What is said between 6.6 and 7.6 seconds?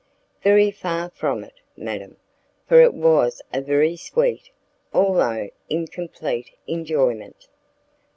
enjoyment."